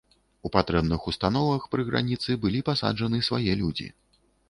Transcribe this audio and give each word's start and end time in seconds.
У 0.47 0.51
патрэбных 0.55 1.05
установах 1.11 1.69
пры 1.77 1.87
граніцы 1.91 2.39
былі 2.47 2.65
пасаджаны 2.73 3.25
свае 3.33 3.51
людзі. 3.65 3.87